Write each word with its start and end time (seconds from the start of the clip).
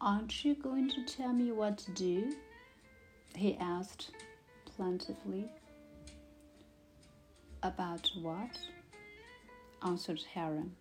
Aren't 0.00 0.46
you 0.46 0.54
going 0.54 0.88
to 0.90 1.04
tell 1.04 1.32
me 1.32 1.52
what 1.52 1.76
to 1.78 1.90
do? 1.90 2.32
he 3.34 3.56
asked 3.58 4.10
plaintively. 4.64 5.48
About 7.62 8.10
what? 8.22 8.58
answered 9.84 10.22
Heron. 10.32 10.74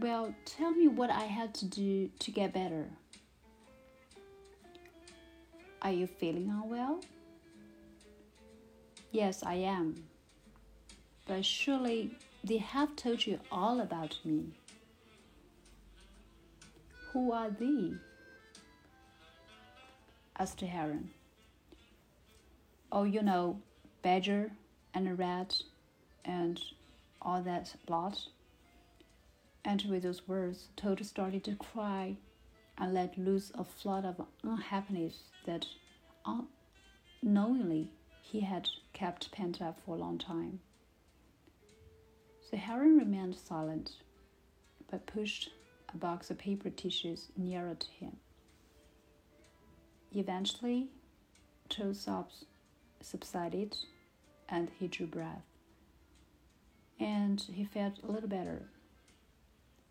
Well, 0.00 0.34
tell 0.44 0.72
me 0.72 0.88
what 0.88 1.10
I 1.10 1.24
had 1.24 1.54
to 1.54 1.66
do 1.66 2.10
to 2.18 2.30
get 2.32 2.52
better. 2.52 2.86
Are 5.82 5.92
you 5.92 6.08
feeling 6.08 6.50
unwell? 6.50 7.00
Yes, 9.12 9.44
I 9.44 9.54
am. 9.54 10.04
But 11.26 11.44
surely 11.44 12.10
they 12.42 12.58
have 12.58 12.96
told 12.96 13.24
you 13.24 13.38
all 13.52 13.80
about 13.80 14.18
me. 14.24 14.52
Who 17.16 17.32
are 17.32 17.48
they? 17.48 17.94
asked 20.38 20.60
the 20.60 20.66
Heron. 20.66 21.12
Oh, 22.92 23.04
you 23.04 23.22
know, 23.22 23.62
Badger 24.02 24.50
and 24.92 25.18
Rat 25.18 25.62
and 26.26 26.62
all 27.22 27.40
that 27.40 27.74
lot. 27.88 28.28
And 29.64 29.82
with 29.88 30.02
those 30.02 30.28
words, 30.28 30.68
Toad 30.76 31.06
started 31.06 31.42
to 31.44 31.56
cry 31.56 32.18
and 32.76 32.92
let 32.92 33.16
loose 33.16 33.50
a 33.54 33.64
flood 33.64 34.04
of 34.04 34.20
unhappiness 34.42 35.30
that 35.46 35.64
unknowingly 37.22 37.88
he 38.20 38.40
had 38.40 38.68
kept 38.92 39.32
pent 39.32 39.62
up 39.62 39.80
for 39.86 39.94
a 39.96 39.98
long 39.98 40.18
time. 40.18 40.60
The 42.50 42.58
heron 42.58 42.98
remained 42.98 43.36
silent, 43.36 43.92
but 44.90 45.06
pushed 45.06 45.48
a 45.92 45.96
box 45.96 46.30
of 46.30 46.38
paper 46.38 46.70
tissues 46.70 47.28
nearer 47.36 47.74
to 47.74 47.86
him. 47.98 48.16
Eventually, 50.14 50.88
Toad's 51.68 52.00
sobs 52.00 52.44
subsided 53.00 53.76
and 54.48 54.70
he 54.78 54.88
drew 54.88 55.06
breath. 55.06 55.42
And 56.98 57.40
he 57.52 57.64
felt 57.64 58.02
a 58.02 58.10
little 58.10 58.28
better. 58.28 58.62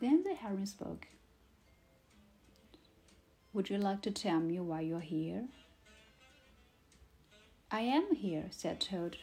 Then 0.00 0.22
the 0.22 0.34
heron 0.34 0.66
spoke. 0.66 1.08
Would 3.52 3.70
you 3.70 3.78
like 3.78 4.02
to 4.02 4.10
tell 4.10 4.40
me 4.40 4.60
why 4.60 4.82
you're 4.82 5.00
here? 5.00 5.46
I 7.70 7.80
am 7.80 8.14
here, 8.14 8.44
said 8.50 8.80
Toad, 8.80 9.16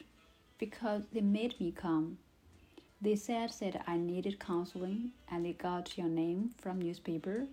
because 0.58 1.04
they 1.14 1.22
made 1.22 1.60
me 1.60 1.72
come. 1.72 2.18
They 3.04 3.18
said 3.18 3.52
that 3.60 3.84
I 3.86 3.98
needed 3.98 4.40
counseling 4.40 5.12
and 5.30 5.44
they 5.46 5.52
got 5.52 5.98
your 5.98 6.08
name 6.08 6.52
from 6.58 6.82
newspaper 6.82 7.48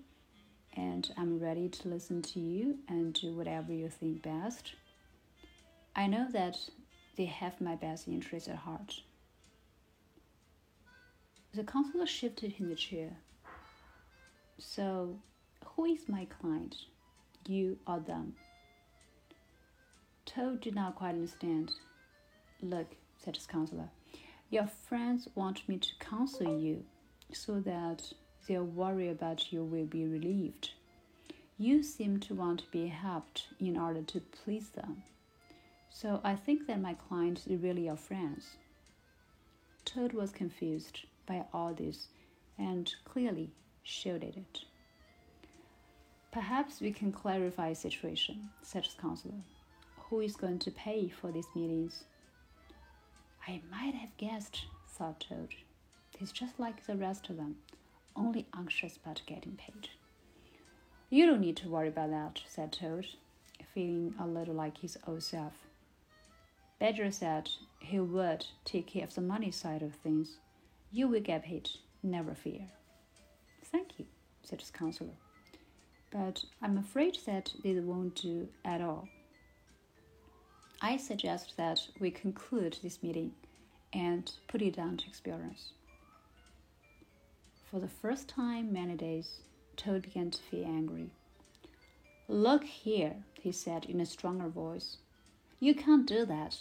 and 0.75 1.13
I'm 1.19 1.41
ready 1.41 1.69
to 1.69 1.89
listen 1.89 2.23
to 2.23 2.39
you 2.39 2.79
and 2.87 3.13
do 3.13 3.33
whatever 3.33 3.73
you 3.73 3.89
think 3.89 4.23
best. 4.23 4.75
I 5.97 6.07
know 6.07 6.29
that 6.31 6.57
they 7.17 7.25
have 7.25 7.61
my 7.61 7.75
best 7.75 8.07
interest 8.07 8.47
at 8.47 8.59
heart. 8.59 9.01
The 11.53 11.65
counselor 11.65 12.07
shifted 12.07 12.55
in 12.61 12.69
the 12.69 12.77
chair. 12.77 13.11
So, 14.57 15.19
who 15.65 15.85
is 15.87 16.09
my 16.09 16.27
client? 16.27 16.77
You 17.49 17.77
or 17.89 17.99
them? 17.99 18.37
Toad 20.27 20.61
did 20.61 20.77
not 20.77 20.95
quite 20.95 21.17
understand. 21.17 21.73
Look, 22.63 22.95
said 23.19 23.35
his 23.35 23.49
counselor, 23.49 23.89
your 24.51 24.67
friends 24.67 25.29
want 25.37 25.69
me 25.69 25.79
to 25.79 25.89
counsel 26.01 26.59
you 26.59 26.85
so 27.33 27.61
that 27.61 28.13
their 28.49 28.65
worry 28.65 29.09
about 29.09 29.53
you 29.53 29.63
will 29.63 29.87
be 29.87 30.05
relieved. 30.05 30.71
You 31.57 31.85
seem 31.85 32.19
to 32.21 32.35
want 32.35 32.61
to 32.61 32.71
be 32.73 32.89
helped 32.89 33.47
in 33.61 33.79
order 33.79 34.03
to 34.03 34.21
please 34.21 34.71
them. 34.71 35.05
So 35.89 36.21
I 36.25 36.35
think 36.35 36.67
that 36.67 36.81
my 36.81 36.95
clients 36.95 37.47
are 37.47 37.57
really 37.57 37.87
your 37.87 37.97
friends. 37.97 38.57
Toad 39.85 40.13
was 40.13 40.33
confused 40.33 41.01
by 41.27 41.45
all 41.53 41.73
this 41.73 42.09
and 42.59 42.93
clearly 43.05 43.51
showed 43.85 44.25
it. 44.25 44.65
Perhaps 46.33 46.81
we 46.81 46.93
can 46.93 47.13
clarify 47.13 47.71
the 47.71 47.75
situation, 47.75 48.51
said 48.63 48.85
the 48.85 49.01
counselor. 49.01 49.43
Who 50.09 50.21
is 50.21 50.35
going 50.35 50.59
to 50.61 50.71
pay 50.71 51.09
for 51.09 51.31
these 51.31 51.49
meetings? 51.55 52.05
I 53.51 53.61
might 53.69 53.97
have 53.97 54.17
guessed, 54.17 54.67
thought 54.91 55.27
Toad. 55.29 55.57
He's 56.17 56.31
just 56.31 56.61
like 56.61 56.87
the 56.87 56.95
rest 56.95 57.29
of 57.31 57.37
them, 57.37 57.57
only 58.15 58.47
anxious 58.57 58.97
about 58.97 59.23
getting 59.27 59.57
paid. 59.57 59.89
You 61.09 61.27
don't 61.27 61.41
need 61.41 61.57
to 61.57 61.69
worry 61.69 61.89
about 61.89 62.11
that, 62.11 62.43
said 62.47 62.73
Toad, 62.73 63.09
feeling 63.75 64.15
a 64.21 64.27
little 64.29 64.55
like 64.55 64.79
his 64.79 64.97
old 65.05 65.25
self. 65.25 65.67
Badger 66.79 67.11
said 67.11 67.51
he 67.81 67.99
would 67.99 68.47
take 68.65 68.87
care 68.87 69.03
of 69.03 69.17
the 69.17 69.21
money 69.21 69.51
side 69.51 69.83
of 69.83 69.97
things. 69.97 70.39
You 70.93 71.09
will 71.09 71.21
get 71.21 71.43
paid, 71.43 71.71
never 72.05 72.37
fear. 72.37 72.69
Thank 73.65 73.99
you, 73.99 74.07
said 74.45 74.61
the 74.61 74.79
counselor. 74.79 75.19
But 76.13 76.45
I'm 76.63 76.79
afraid 76.79 77.19
that 77.27 77.53
they 77.65 77.81
won't 77.81 78.15
do 78.15 78.47
at 78.65 78.81
all. 78.81 79.09
I 80.83 80.97
suggest 80.97 81.57
that 81.59 81.89
we 81.99 82.11
conclude 82.11 82.79
this 82.83 83.03
meeting 83.03 83.33
and 83.93 84.33
put 84.49 84.63
it 84.63 84.77
down 84.77 84.97
to 84.97 85.07
experience. 85.07 85.73
For 87.71 87.79
the 87.79 87.89
first 87.89 88.29
time 88.29 88.73
many 88.73 88.97
days, 88.97 89.41
Toad 89.77 90.03
began 90.03 90.31
to 90.31 90.43
feel 90.43 90.65
angry. 90.65 91.11
Look 92.29 92.65
here, 92.65 93.17
he 93.41 93.53
said 93.53 93.85
in 93.85 94.01
a 94.01 94.07
stronger 94.07 94.49
voice. 94.49 94.97
You 95.59 95.75
can't 95.75 96.07
do 96.07 96.25
that. 96.27 96.57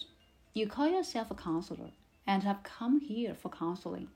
You 0.54 0.68
call 0.68 0.90
yourself 0.90 1.32
a 1.32 1.36
counselor, 1.36 1.92
and 2.28 2.46
I've 2.46 2.64
come 2.64 3.00
here 3.00 3.34
for 3.34 3.50
counseling. 3.50 4.10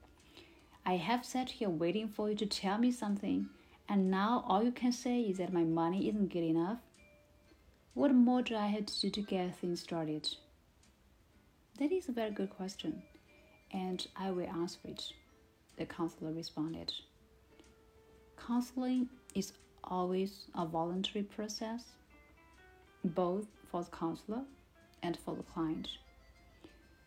I 0.84 0.96
have 0.96 1.24
sat 1.24 1.50
here 1.50 1.70
waiting 1.70 2.08
for 2.08 2.28
you 2.28 2.36
to 2.36 2.46
tell 2.46 2.76
me 2.76 2.90
something, 2.90 3.48
and 3.88 4.10
now 4.10 4.44
all 4.46 4.62
you 4.62 4.72
can 4.72 4.92
say 4.92 5.22
is 5.22 5.38
that 5.38 5.52
my 5.52 5.64
money 5.64 6.08
isn't 6.08 6.32
good 6.32 6.44
enough. 6.44 6.78
What 7.94 8.12
more 8.12 8.42
do 8.42 8.56
I 8.56 8.66
have 8.66 8.86
to 8.86 9.00
do 9.02 9.10
to 9.10 9.22
get 9.22 9.56
things 9.56 9.80
started? 9.80 10.28
That 11.78 11.92
is 11.92 12.08
a 12.08 12.12
very 12.12 12.32
good 12.32 12.50
question, 12.50 13.04
and 13.70 14.04
I 14.16 14.32
will 14.32 14.48
answer 14.48 14.80
it, 14.84 15.12
the 15.76 15.86
counselor 15.86 16.32
responded. 16.32 16.92
Counseling 18.36 19.08
is 19.36 19.52
always 19.84 20.46
a 20.56 20.66
voluntary 20.66 21.22
process, 21.22 21.84
both 23.04 23.46
for 23.70 23.84
the 23.84 23.90
counselor 23.90 24.42
and 25.04 25.16
for 25.24 25.36
the 25.36 25.44
client. 25.44 25.88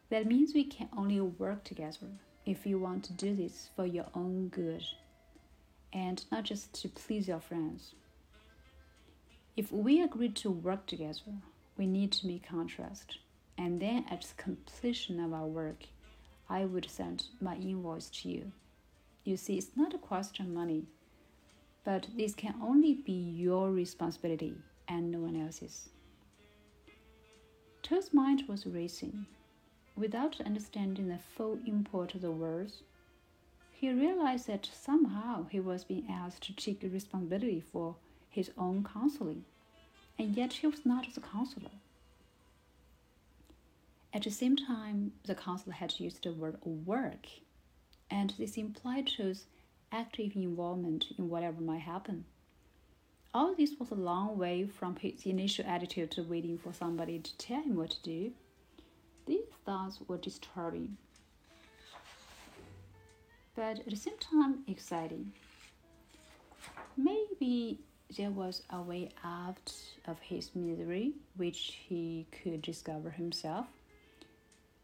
That 0.10 0.26
means 0.26 0.54
we 0.54 0.64
can 0.64 0.88
only 0.98 1.20
work 1.20 1.66
together 1.66 2.08
if 2.46 2.66
you 2.66 2.80
want 2.80 3.04
to 3.06 3.14
do 3.14 3.36
this 3.36 3.72
for 3.76 3.86
your 3.86 4.08
own 4.16 4.48
good 4.48 4.86
and 5.92 6.24
not 6.32 6.46
just 6.46 6.74
to 6.82 6.88
please 6.88 7.28
your 7.28 7.42
friends. 7.42 7.94
If 9.58 9.72
we 9.72 10.04
agree 10.04 10.30
to 10.30 10.52
work 10.52 10.86
together, 10.86 11.34
we 11.78 11.88
need 11.88 12.12
to 12.12 12.28
make 12.28 12.48
contrast. 12.48 13.18
And 13.58 13.80
then 13.80 14.06
at 14.08 14.22
the 14.22 14.44
completion 14.44 15.20
of 15.20 15.34
our 15.34 15.48
work, 15.48 15.86
I 16.48 16.66
would 16.66 16.88
send 16.88 17.26
my 17.42 17.56
invoice 17.56 18.12
to 18.22 18.30
you. 18.30 18.52
You 19.24 19.36
see, 19.36 19.58
it's 19.58 19.76
not 19.76 19.96
a 19.96 19.98
question 19.98 20.46
of 20.46 20.52
money, 20.52 20.86
but 21.84 22.06
this 22.16 22.36
can 22.36 22.54
only 22.62 22.94
be 22.94 23.12
your 23.12 23.72
responsibility 23.72 24.54
and 24.88 25.10
no 25.10 25.22
one 25.22 25.36
else's. 25.36 25.90
Toad's 27.82 28.14
mind 28.14 28.44
was 28.48 28.68
racing. 28.68 29.26
Without 29.96 30.40
understanding 30.40 31.08
the 31.08 31.18
full 31.18 31.58
import 31.66 32.14
of 32.14 32.22
the 32.22 32.30
words, 32.30 32.84
he 33.72 33.92
realized 33.92 34.46
that 34.46 34.70
somehow 34.72 35.48
he 35.50 35.60
was 35.60 35.84
being 35.84 36.06
asked 36.08 36.44
to 36.44 36.54
take 36.54 36.84
responsibility 36.84 37.60
for 37.60 37.96
his 38.38 38.52
own 38.56 38.86
counseling, 38.94 39.44
and 40.20 40.38
yet 40.38 40.54
he 40.54 40.68
was 40.68 40.86
not 40.86 41.12
the 41.16 41.20
counselor. 41.20 41.72
At 44.14 44.24
the 44.24 44.30
same 44.30 44.56
time, 44.56 45.14
the 45.26 45.34
counselor 45.34 45.74
had 45.74 46.00
used 46.00 46.24
the 46.24 46.32
word 46.32 46.58
work, 46.64 47.26
and 48.12 48.32
this 48.38 48.56
implied 48.56 49.08
Toad's 49.08 49.48
active 49.92 50.36
involvement 50.36 51.06
in 51.18 51.30
whatever 51.30 51.62
might 51.62 51.82
happen. 51.82 52.26
All 53.34 53.56
this 53.56 53.72
was 53.80 53.90
a 53.90 53.96
long 53.96 54.38
way 54.38 54.68
from 54.68 54.96
his 54.98 55.26
initial 55.26 55.66
attitude 55.66 56.12
to 56.12 56.22
waiting 56.22 56.60
for 56.60 56.74
somebody 56.74 57.18
to 57.18 57.38
tell 57.38 57.64
him 57.64 57.76
what 57.76 57.90
to 57.90 58.04
do. 58.04 58.32
These 59.26 59.50
thoughts 59.66 60.00
were 60.08 60.18
disturbing, 60.18 60.98
but 63.56 63.80
at 63.80 63.90
the 63.90 63.96
same 63.96 64.20
time 64.20 64.60
exciting. 64.68 65.34
Maybe 66.96 67.80
there 68.16 68.32
was 68.32 68.64
a 68.70 68.82
way 68.82 69.10
out 69.24 69.74
of 70.06 70.20
his 70.20 70.56
misery 70.56 71.14
which 71.36 71.78
he 71.88 72.26
could 72.44 72.62
discover 72.62 73.10
himself 73.10 73.68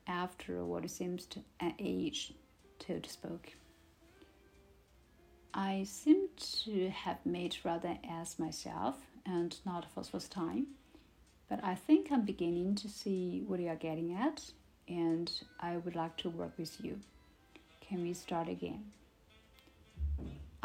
after 0.08 0.64
what 0.66 0.90
seems 0.90 1.26
to 1.26 1.40
an 1.60 1.74
age 1.80 2.34
Toad 2.80 3.06
spoke. 3.06 3.54
I 5.54 5.84
seem 5.86 6.28
to 6.64 6.90
have 6.90 7.26
made 7.26 7.58
rather 7.64 7.98
ass 8.10 8.40
myself, 8.40 8.96
and 9.26 9.56
not 9.66 9.86
for 9.94 10.02
the 10.02 10.10
first 10.10 10.32
time. 10.32 10.68
But 11.48 11.64
I 11.64 11.76
think 11.76 12.12
I'm 12.12 12.26
beginning 12.26 12.76
to 12.76 12.90
see 12.90 13.44
what 13.48 13.60
you 13.60 13.70
are 13.70 13.76
getting 13.76 14.14
at, 14.16 14.52
and 14.88 15.32
I 15.60 15.78
would 15.78 15.96
like 15.96 16.18
to 16.18 16.30
work 16.30 16.58
with 16.58 16.84
you. 16.84 17.00
Can 17.82 18.02
we 18.02 18.14
start 18.14 18.50
again? 18.50 18.92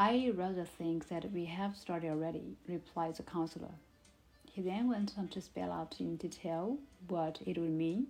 I 0.00 0.30
rather 0.36 0.64
think 0.64 1.08
that 1.08 1.32
we 1.32 1.46
have 1.46 1.76
started 1.76 2.10
already, 2.10 2.56
replied 2.68 3.16
the 3.16 3.24
counselor. 3.24 3.74
He 4.52 4.62
then 4.62 4.88
went 4.88 5.14
on 5.18 5.26
to 5.28 5.40
spell 5.40 5.72
out 5.72 5.96
in 5.98 6.16
detail 6.16 6.78
what 7.08 7.40
it 7.44 7.58
would 7.58 7.72
mean 7.72 8.06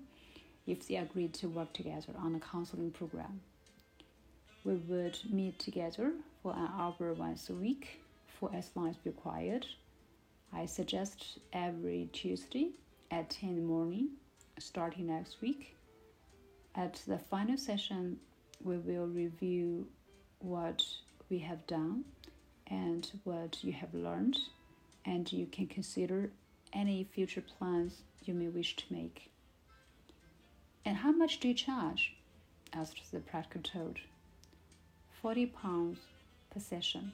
if 0.67 0.87
they 0.87 0.97
agreed 0.97 1.33
to 1.35 1.49
work 1.49 1.73
together 1.73 2.13
on 2.19 2.35
a 2.35 2.41
counseling 2.41 2.91
program. 2.91 3.41
We 4.65 4.75
would 4.75 5.19
meet 5.31 5.59
together 5.59 6.13
for 6.43 6.53
an 6.53 6.69
hour 6.79 7.15
once 7.15 7.49
a 7.49 7.55
week 7.55 8.03
for 8.39 8.51
as 8.55 8.71
long 8.75 8.91
as 8.91 8.97
required. 9.07 9.65
I 10.53 10.67
suggest 10.67 11.39
every 11.55 12.11
Tuesday 12.13 12.73
at 13.11 13.31
10 13.31 13.49
in 13.49 13.57
the 13.57 13.63
morning, 13.63 14.11
starting 14.59 15.07
next 15.07 15.41
week. 15.41 15.75
At 16.75 17.01
the 17.09 17.19
final 17.19 17.57
session, 17.57 18.19
we 18.63 18.77
will 18.77 19.07
review 19.07 19.87
what 20.41 20.85
we 21.31 21.39
have 21.39 21.67
done 21.67 22.05
and 22.67 23.11
what 23.25 23.63
you 23.63 23.73
have 23.73 23.95
learned, 23.95 24.39
and 25.05 25.33
you 25.33 25.47
can 25.47 25.67
consider 25.67 26.31
any 26.73 27.05
future 27.05 27.43
plans 27.43 28.03
you 28.25 28.35
may 28.35 28.49
wish 28.49 28.77
to 28.77 28.85
make. 28.91 29.31
And 30.85 30.99
how 30.99 31.13
much 31.13 31.41
do 31.41 31.49
you 31.49 31.55
charge? 31.55 32.15
asked 32.73 33.11
the 33.11 33.21
practical 33.21 33.63
toad. 33.63 34.01
Forty 35.23 35.47
pounds 35.47 35.99
per 36.51 36.61
session, 36.61 37.13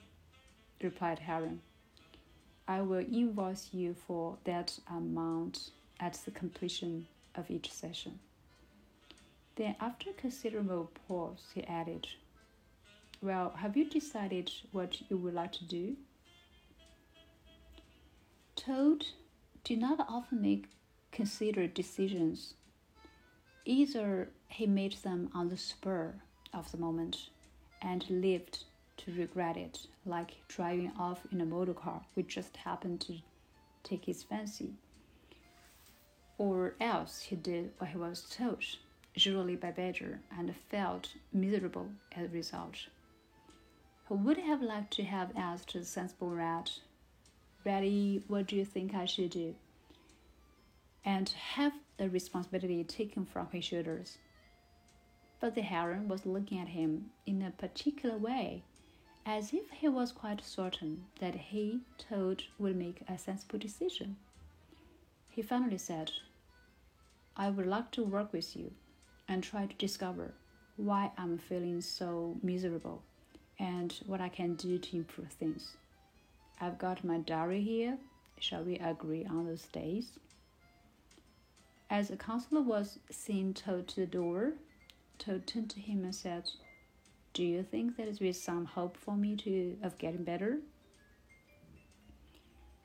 replied 0.83 1.21
Heron. 1.21 1.61
I 2.67 2.81
will 2.81 3.05
invoice 3.05 3.71
you 3.73 3.95
for 3.95 4.39
that 4.45 4.79
amount 4.91 5.71
at 6.01 6.15
the 6.25 6.31
completion 6.31 7.07
of 7.35 7.51
each 7.51 7.71
session. 7.71 8.19
Then, 9.57 9.77
after 9.81 10.11
a 10.11 10.15
considerable 10.15 10.91
pause, 11.07 11.47
he 11.55 11.63
added, 11.65 12.09
Well, 13.25 13.55
have 13.57 13.75
you 13.75 13.89
decided 13.89 14.53
what 14.71 15.01
you 15.09 15.17
would 15.17 15.33
like 15.33 15.53
to 15.53 15.65
do? 15.65 15.97
Toad 18.55 19.07
do 19.65 19.77
not 19.77 20.07
often 20.11 20.43
make 20.43 20.67
considered 21.11 21.73
decisions. 21.73 22.53
Either 23.65 24.29
he 24.49 24.67
made 24.67 24.93
them 25.03 25.31
on 25.33 25.49
the 25.49 25.57
spur 25.57 26.17
of 26.53 26.71
the 26.71 26.77
moment 26.77 27.31
and 27.81 28.05
lived 28.11 28.65
to 28.99 29.15
regret 29.15 29.57
it, 29.57 29.87
like 30.05 30.47
driving 30.47 30.93
off 30.99 31.21
in 31.33 31.41
a 31.41 31.47
motor 31.47 31.73
car 31.73 32.03
which 32.13 32.35
just 32.35 32.59
happened 32.59 33.01
to 33.01 33.15
take 33.83 34.05
his 34.05 34.23
fancy. 34.23 34.75
Or 36.37 36.75
else 36.79 37.23
he 37.23 37.37
did 37.37 37.73
what 37.79 37.89
he 37.89 37.97
was 37.97 38.29
told, 38.29 38.63
usually 39.15 39.57
by 39.57 39.71
Badger, 39.71 40.21
and 40.39 40.55
felt 40.71 41.15
miserable 41.33 41.89
as 42.13 42.27
a 42.27 42.29
result. 42.29 42.89
He 44.09 44.15
would 44.15 44.37
have 44.37 44.61
liked 44.61 44.93
to 44.95 45.05
have 45.05 45.35
asked 45.35 45.73
the 45.73 45.85
sensible 45.85 46.31
rat, 46.31 46.79
Ratty, 47.65 48.23
what 48.29 48.47
do 48.47 48.57
you 48.57 48.65
think 48.65 48.95
I 48.95 49.07
should 49.07 49.31
do? 49.31 49.55
And 51.07 51.31
have 51.31 51.73
the 51.97 52.11
responsibility 52.11 52.85
taken 52.85 53.25
from 53.25 53.49
his 53.51 53.65
shoulders. 53.65 54.19
But 55.41 55.55
the 55.55 55.63
heron 55.63 56.09
was 56.09 56.27
looking 56.27 56.59
at 56.59 56.69
him 56.69 57.13
in 57.25 57.41
a 57.41 57.51
particular 57.51 58.19
way 58.19 58.63
as 59.25 59.55
if 59.55 59.71
he 59.71 59.89
was 59.89 60.13
quite 60.13 60.45
certain 60.45 61.07
that 61.21 61.35
he, 61.35 61.81
Toad, 61.97 62.45
would 62.59 62.77
make 62.77 63.03
a 63.09 63.17
sensible 63.17 63.59
decision. 63.59 64.17
He 65.31 65.41
finally 65.41 65.79
said, 65.79 66.13
I 67.37 67.49
would 67.49 67.67
like 67.67 67.91
to 67.93 68.05
work 68.05 68.35
with 68.35 68.55
you 68.55 68.73
and 69.27 69.43
try 69.43 69.67
to 69.67 69.75
discover 69.77 70.35
why 70.77 71.11
I'm 71.17 71.39
feeling 71.39 71.81
so 71.81 72.37
miserable 72.43 73.03
and 73.59 73.95
what 74.07 74.21
I 74.21 74.29
can 74.29 74.55
do 74.55 74.79
to 74.79 74.97
improve 74.97 75.29
things. 75.29 75.77
I've 76.61 76.79
got 76.79 77.05
my 77.05 77.19
diary 77.19 77.63
here. 77.63 77.99
Shall 78.39 78.65
we 78.65 78.77
agree 78.79 79.25
on 79.25 79.47
those 79.47 79.67
days? 79.67 80.19
As 81.91 82.09
the 82.09 82.17
counselor 82.17 82.63
was 82.63 82.99
seen 83.11 83.55
Toad 83.55 83.89
to 83.89 84.01
the 84.01 84.07
door, 84.07 84.55
Toad 85.19 85.47
turned 85.47 85.71
to 85.71 85.81
him 85.81 86.05
and 86.05 86.15
said, 86.15 86.51
do 87.35 87.43
you 87.43 87.65
think 87.65 87.97
there 87.97 88.07
is 88.09 88.41
some 88.41 88.65
hope 88.65 88.97
for 88.97 89.17
me 89.17 89.35
to 89.37 89.77
of 89.83 89.99
getting 89.99 90.23
better? 90.23 90.59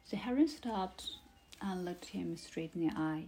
The 0.10 0.18
heron 0.18 0.48
stopped 0.48 1.06
and 1.62 1.86
looked 1.86 2.06
him 2.06 2.36
straight 2.36 2.72
in 2.74 2.88
the 2.88 2.94
eye. 2.96 3.26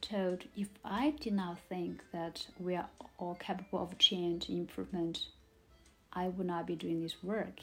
Toad, 0.00 0.48
if 0.56 0.68
I 0.82 1.10
did 1.20 1.34
not 1.34 1.58
think 1.68 2.02
that 2.12 2.46
we 2.58 2.76
are 2.76 2.88
all 3.18 3.34
capable 3.34 3.82
of 3.82 3.98
change 3.98 4.48
improvement, 4.48 5.26
I 6.12 6.28
would 6.28 6.46
not 6.46 6.66
be 6.66 6.76
doing 6.76 7.02
this 7.02 7.22
work. 7.22 7.60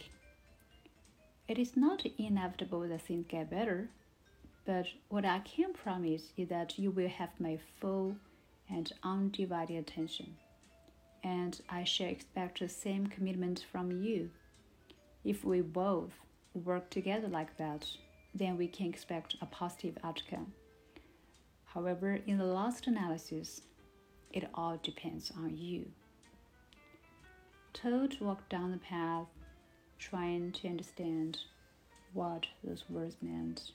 It 1.47 1.57
is 1.57 1.75
not 1.75 2.05
inevitable 2.17 2.87
that 2.87 3.01
things 3.01 3.25
get 3.27 3.49
better, 3.49 3.89
but 4.65 4.85
what 5.09 5.25
I 5.25 5.39
can 5.39 5.73
promise 5.73 6.33
is 6.37 6.49
that 6.49 6.77
you 6.77 6.91
will 6.91 7.09
have 7.09 7.29
my 7.39 7.59
full 7.79 8.15
and 8.69 8.91
undivided 9.03 9.77
attention 9.77 10.35
and 11.23 11.59
I 11.69 11.83
shall 11.83 12.07
expect 12.07 12.59
the 12.59 12.69
same 12.69 13.07
commitment 13.07 13.65
from 13.71 13.91
you. 13.91 14.29
If 15.23 15.43
we 15.43 15.61
both 15.61 16.11
work 16.53 16.89
together 16.89 17.27
like 17.27 17.57
that, 17.57 17.85
then 18.33 18.57
we 18.57 18.67
can 18.67 18.87
expect 18.87 19.35
a 19.41 19.45
positive 19.45 19.97
outcome. 20.03 20.53
However, 21.65 22.19
in 22.25 22.37
the 22.37 22.45
last 22.45 22.87
analysis, 22.87 23.61
it 24.31 24.47
all 24.53 24.79
depends 24.81 25.31
on 25.35 25.57
you. 25.57 25.91
Toad 27.81 28.19
walked 28.19 28.49
down 28.49 28.71
the 28.71 28.77
path, 28.77 29.27
trying 29.99 30.51
to 30.51 30.67
understand 30.67 31.37
what 32.13 32.45
those 32.61 32.83
words 32.89 33.15
meant. 33.21 33.71